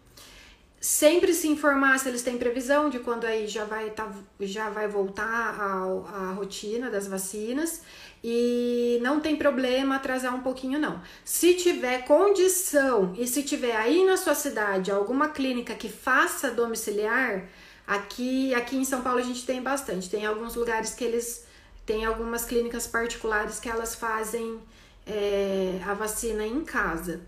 [0.81, 4.87] Sempre se informar se eles têm previsão de quando aí já vai, tá, já vai
[4.87, 7.83] voltar a, a rotina das vacinas
[8.23, 11.01] e não tem problema atrasar um pouquinho não.
[11.25, 17.49] Se tiver condição e se tiver aí na sua cidade alguma clínica que faça domiciliar,
[17.87, 20.11] aqui aqui em São Paulo a gente tem bastante.
[20.11, 21.46] Tem alguns lugares que eles
[21.87, 24.59] têm algumas clínicas particulares que elas fazem
[25.07, 27.21] é, a vacina em casa.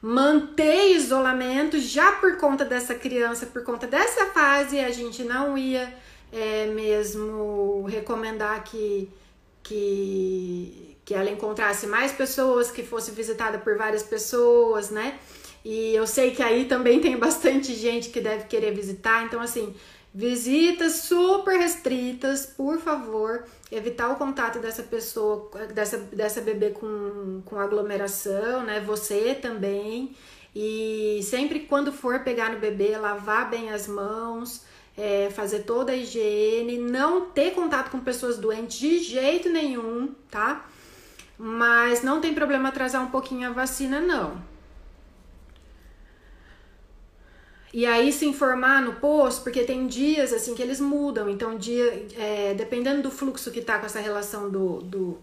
[0.00, 5.94] Manter isolamento já por conta dessa criança, por conta dessa fase, a gente não ia
[6.32, 9.08] é, mesmo recomendar que,
[9.62, 15.18] que, que ela encontrasse mais pessoas, que fosse visitada por várias pessoas, né?
[15.64, 19.72] E eu sei que aí também tem bastante gente que deve querer visitar, então assim,
[20.14, 27.58] Visitas super restritas, por favor, evitar o contato dessa pessoa, dessa, dessa bebê com, com
[27.58, 28.80] aglomeração, né?
[28.80, 30.14] Você também.
[30.54, 34.62] E sempre quando for pegar no bebê, lavar bem as mãos,
[34.96, 40.66] é, fazer toda a higiene, não ter contato com pessoas doentes de jeito nenhum, tá?
[41.38, 44.51] Mas não tem problema atrasar um pouquinho a vacina, não.
[47.72, 51.28] E aí se informar no posto, porque tem dias assim que eles mudam.
[51.28, 55.18] Então, dia, é, dependendo do fluxo que tá com essa relação do, do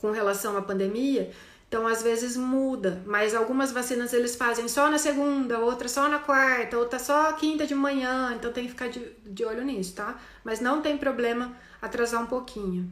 [0.00, 1.30] com relação à pandemia,
[1.68, 3.02] então às vezes muda.
[3.04, 7.66] Mas algumas vacinas eles fazem só na segunda, outra só na quarta, outra só quinta
[7.66, 8.32] de manhã.
[8.34, 10.18] Então tem que ficar de, de olho nisso, tá?
[10.42, 12.90] Mas não tem problema atrasar um pouquinho.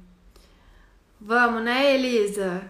[1.19, 2.63] Vamos, né, Elisa?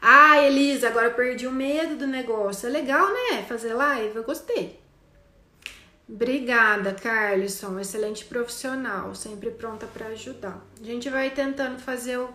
[0.00, 2.66] Ah, Elisa, agora perdi o medo do negócio.
[2.66, 3.44] É legal, né?
[3.46, 4.79] Fazer live, eu gostei.
[6.12, 7.78] Obrigada, Carlson.
[7.78, 10.60] Excelente profissional, sempre pronta para ajudar.
[10.80, 12.28] A gente vai tentando fazer o,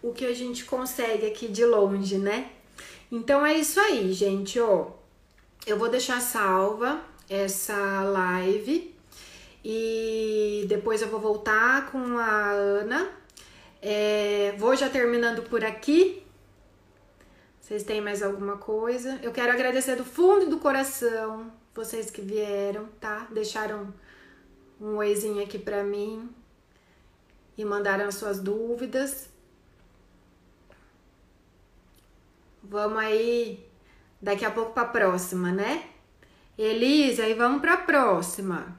[0.00, 2.52] o que a gente consegue aqui de longe, né?
[3.10, 4.60] Então é isso aí, gente.
[4.60, 4.92] Ó,
[5.66, 8.94] eu vou deixar salva essa live
[9.64, 13.10] e depois eu vou voltar com a Ana.
[13.82, 16.22] É, vou já terminando por aqui.
[17.60, 19.18] Vocês têm mais alguma coisa?
[19.20, 23.28] Eu quero agradecer do fundo do coração vocês que vieram, tá?
[23.30, 23.94] Deixaram
[24.80, 26.28] um oizinho aqui pra mim
[27.56, 29.28] e mandaram suas dúvidas.
[32.60, 33.64] Vamos aí
[34.20, 35.88] daqui a pouco para a próxima, né?
[36.58, 38.76] Elisa, aí vamos para a próxima.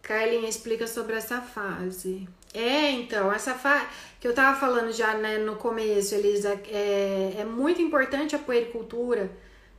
[0.00, 2.26] Carlinha explica sobre essa fase.
[2.54, 3.90] É, então, essa fa...
[4.20, 9.28] que eu tava falando já né, no começo, Elisa, é, é muito importante a puericultura,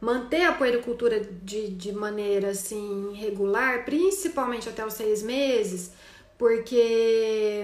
[0.01, 5.93] manter a puericultura de, de maneira assim regular, principalmente até os seis meses,
[6.37, 7.63] porque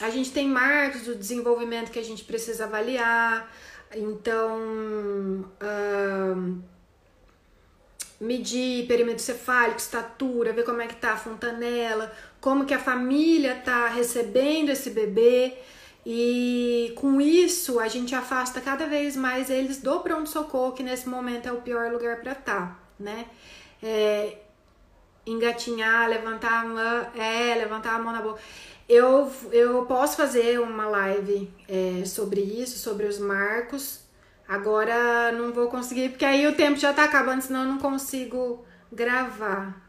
[0.00, 3.52] a gente tem marcos do desenvolvimento que a gente precisa avaliar,
[3.92, 5.50] então.
[5.60, 6.62] Uh,
[8.20, 13.54] medir perímetro cefálico, estatura, ver como é que tá a fontanela, como que a família
[13.64, 15.54] tá recebendo esse bebê.
[16.06, 21.48] E com isso a gente afasta cada vez mais eles do pronto-socorro, que nesse momento
[21.48, 23.26] é o pior lugar para estar, tá, né?
[23.82, 24.38] É,
[25.26, 28.40] engatinhar, levantar a mão, é, levantar a mão na boca.
[28.88, 34.08] Eu, eu posso fazer uma live é, sobre isso, sobre os marcos,
[34.48, 38.64] Agora não vou conseguir, porque aí o tempo já tá acabando, senão eu não consigo
[38.90, 39.87] gravar.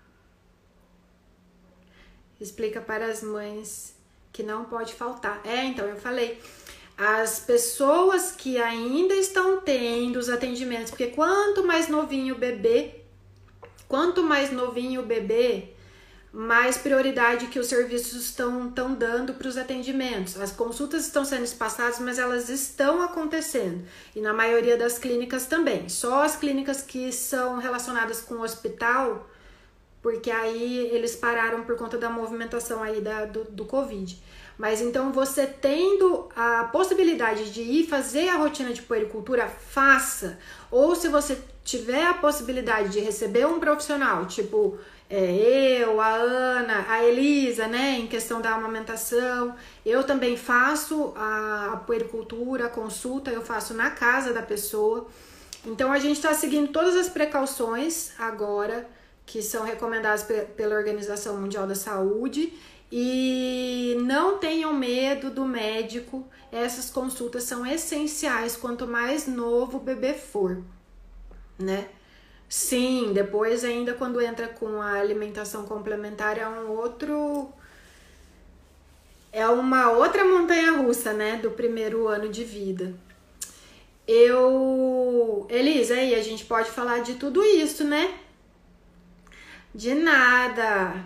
[2.39, 3.93] Explica para as mães
[4.31, 5.41] que não pode faltar.
[5.43, 6.41] É, então eu falei.
[6.97, 12.95] As pessoas que ainda estão tendo os atendimentos, porque quanto mais novinho o bebê,
[13.87, 15.69] quanto mais novinho o bebê,
[16.31, 20.39] mais prioridade que os serviços estão, estão dando para os atendimentos.
[20.39, 23.83] As consultas estão sendo espaçadas, mas elas estão acontecendo.
[24.15, 25.89] E na maioria das clínicas também.
[25.89, 29.27] Só as clínicas que são relacionadas com o hospital,
[30.01, 34.21] porque aí eles pararam por conta da movimentação aí da, do, do Covid.
[34.57, 40.37] Mas então você tendo a possibilidade de ir fazer a rotina de puericultura, faça.
[40.69, 44.77] Ou se você tiver a possibilidade de receber um profissional, tipo
[45.09, 49.55] é, eu, a Ana, a Elisa, né, em questão da amamentação.
[49.85, 55.07] Eu também faço a, a puericultura, a consulta, eu faço na casa da pessoa.
[55.65, 58.98] Então a gente está seguindo todas as precauções agora
[59.29, 60.25] que são recomendadas
[60.57, 62.51] pela Organização Mundial da Saúde
[62.91, 66.27] e não tenham medo do médico.
[66.51, 70.63] Essas consultas são essenciais quanto mais novo o bebê for,
[71.59, 71.89] né?
[72.49, 77.53] Sim, depois ainda quando entra com a alimentação complementar é um outro
[79.31, 82.95] é uma outra montanha russa, né, do primeiro ano de vida.
[84.07, 88.11] Eu, Elisa, aí a gente pode falar de tudo isso, né?
[89.73, 91.05] De nada.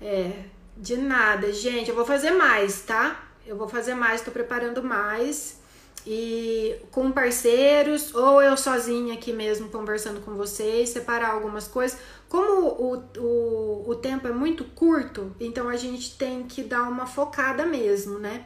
[0.00, 0.44] É,
[0.76, 1.90] de nada, gente.
[1.90, 3.24] Eu vou fazer mais, tá?
[3.46, 5.58] Eu vou fazer mais, tô preparando mais
[6.06, 11.98] e com parceiros, ou eu sozinha aqui mesmo conversando com vocês, separar algumas coisas.
[12.28, 17.06] Como o, o, o tempo é muito curto, então a gente tem que dar uma
[17.06, 18.44] focada mesmo, né?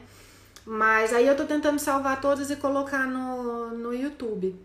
[0.65, 4.55] Mas aí eu tô tentando salvar todas e colocar no, no YouTube.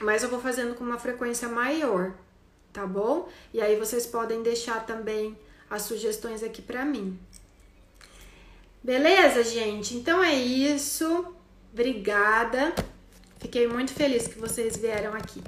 [0.00, 2.14] Mas eu vou fazendo com uma frequência maior,
[2.72, 3.28] tá bom?
[3.52, 5.36] E aí vocês podem deixar também
[5.68, 7.18] as sugestões aqui pra mim.
[8.82, 9.94] Beleza, gente?
[9.94, 11.26] Então é isso.
[11.72, 12.74] Obrigada.
[13.38, 15.42] Fiquei muito feliz que vocês vieram aqui.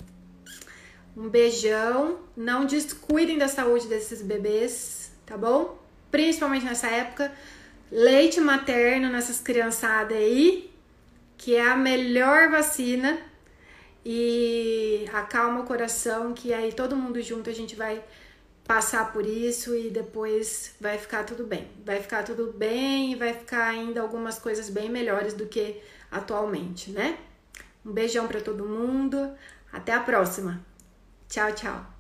[1.17, 2.21] Um beijão.
[2.37, 5.79] Não descuidem da saúde desses bebês, tá bom?
[6.11, 7.33] Principalmente nessa época.
[7.91, 10.71] Leite materno nessas criançadas aí,
[11.37, 13.19] que é a melhor vacina.
[14.05, 18.03] E acalma o coração, que aí todo mundo junto a gente vai
[18.67, 21.69] passar por isso e depois vai ficar tudo bem.
[21.85, 25.81] Vai ficar tudo bem e vai ficar ainda algumas coisas bem melhores do que
[26.11, 27.19] atualmente, né?
[27.85, 29.33] Um beijão para todo mundo.
[29.73, 30.65] Até a próxima.
[31.29, 31.92] Tchau, tchau.